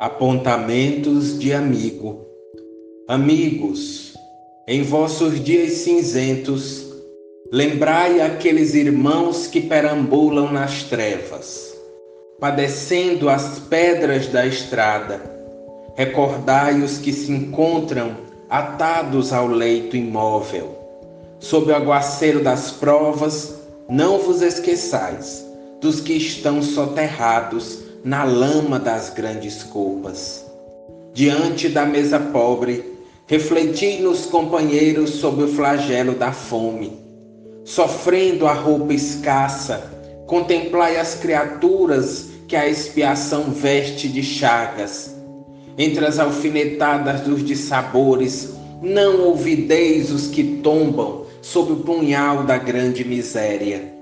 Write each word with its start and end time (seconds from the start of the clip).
Apontamentos 0.00 1.36
de 1.40 1.52
amigo. 1.52 2.24
Amigos, 3.08 4.14
em 4.68 4.80
vossos 4.80 5.42
dias 5.42 5.72
cinzentos, 5.72 6.86
lembrai 7.50 8.20
aqueles 8.20 8.74
irmãos 8.74 9.48
que 9.48 9.60
perambulam 9.60 10.52
nas 10.52 10.84
trevas, 10.84 11.74
padecendo 12.38 13.28
as 13.28 13.58
pedras 13.58 14.28
da 14.28 14.46
estrada. 14.46 15.20
Recordai 15.96 16.80
os 16.80 16.98
que 16.98 17.12
se 17.12 17.32
encontram 17.32 18.18
atados 18.48 19.32
ao 19.32 19.48
leito 19.48 19.96
imóvel. 19.96 20.78
Sob 21.40 21.72
o 21.72 21.74
aguaceiro 21.74 22.40
das 22.40 22.70
provas, 22.70 23.58
não 23.88 24.20
vos 24.20 24.42
esqueçais 24.42 25.44
dos 25.80 26.00
que 26.00 26.12
estão 26.12 26.62
soterrados 26.62 27.87
na 28.04 28.24
lama 28.24 28.78
das 28.78 29.10
grandes 29.10 29.62
culpas. 29.62 30.44
Diante 31.12 31.68
da 31.68 31.84
mesa 31.84 32.20
pobre, 32.20 32.84
refleti 33.26 33.98
nos 33.98 34.26
companheiros 34.26 35.10
sobre 35.10 35.44
o 35.44 35.48
flagelo 35.48 36.14
da 36.14 36.32
fome. 36.32 36.92
Sofrendo 37.64 38.46
a 38.46 38.52
roupa 38.52 38.94
escassa, 38.94 39.90
contemplai 40.26 40.96
as 40.96 41.14
criaturas 41.14 42.28
que 42.46 42.56
a 42.56 42.68
expiação 42.68 43.50
veste 43.50 44.08
de 44.08 44.22
chagas. 44.22 45.14
Entre 45.76 46.04
as 46.04 46.18
alfinetadas 46.18 47.20
dos 47.20 47.44
dissabores, 47.44 48.54
não 48.80 49.22
ouvideis 49.22 50.10
os 50.10 50.28
que 50.28 50.58
tombam 50.62 51.26
sob 51.42 51.72
o 51.72 51.76
punhal 51.76 52.44
da 52.44 52.56
grande 52.56 53.04
miséria. 53.04 53.92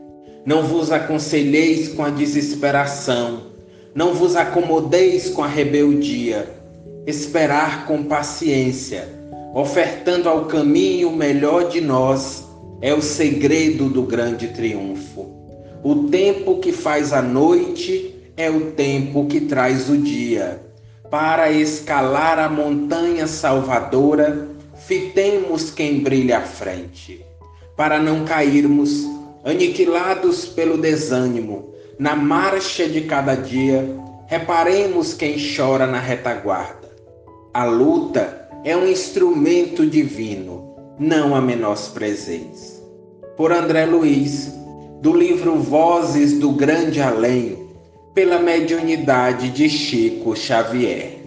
Não 0.44 0.62
vos 0.62 0.92
aconselheis 0.92 1.88
com 1.88 2.04
a 2.04 2.10
desesperação, 2.10 3.55
não 3.96 4.12
vos 4.12 4.36
acomodeis 4.36 5.30
com 5.30 5.42
a 5.42 5.46
rebeldia. 5.46 6.54
Esperar 7.06 7.86
com 7.86 8.04
paciência, 8.04 9.08
ofertando 9.54 10.28
ao 10.28 10.44
caminho 10.44 11.08
o 11.08 11.16
melhor 11.16 11.70
de 11.70 11.80
nós, 11.80 12.44
é 12.82 12.92
o 12.92 13.00
segredo 13.00 13.88
do 13.88 14.02
grande 14.02 14.48
triunfo. 14.48 15.30
O 15.82 16.08
tempo 16.10 16.58
que 16.58 16.72
faz 16.72 17.10
a 17.14 17.22
noite 17.22 18.14
é 18.36 18.50
o 18.50 18.72
tempo 18.72 19.26
que 19.28 19.40
traz 19.40 19.88
o 19.88 19.96
dia. 19.96 20.60
Para 21.10 21.50
escalar 21.50 22.38
a 22.38 22.50
montanha 22.50 23.26
salvadora, 23.26 24.46
fitemos 24.86 25.70
quem 25.70 26.00
brilha 26.00 26.38
à 26.38 26.42
frente. 26.42 27.24
Para 27.74 27.98
não 27.98 28.26
cairmos, 28.26 29.06
aniquilados 29.42 30.44
pelo 30.44 30.76
desânimo, 30.76 31.75
na 31.98 32.14
marcha 32.14 32.88
de 32.88 33.02
cada 33.02 33.34
dia, 33.34 33.88
reparemos 34.26 35.14
quem 35.14 35.36
chora 35.56 35.86
na 35.86 35.98
retaguarda. 35.98 36.90
A 37.54 37.64
luta 37.64 38.48
é 38.64 38.76
um 38.76 38.86
instrumento 38.86 39.86
divino, 39.86 40.76
não 40.98 41.34
a 41.34 41.40
menosprezeis. 41.40 42.82
Por 43.36 43.52
André 43.52 43.86
Luiz, 43.86 44.52
do 45.00 45.16
livro 45.16 45.56
Vozes 45.56 46.38
do 46.38 46.52
Grande 46.52 47.00
Além, 47.00 47.66
pela 48.14 48.38
mediunidade 48.38 49.50
de 49.50 49.68
Chico 49.68 50.34
Xavier. 50.36 51.25